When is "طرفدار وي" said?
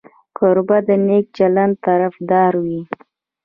1.85-2.81